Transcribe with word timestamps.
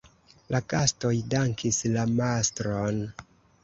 La 0.55 0.61
gastoj 0.73 1.13
dankis 1.35 1.81
la 1.99 2.09
mastron. 2.19 3.03